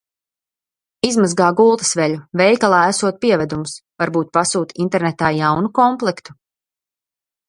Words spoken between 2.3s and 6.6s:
Veikalā esot pievedums. Varbūt pasūti internetā jaunu komplektu?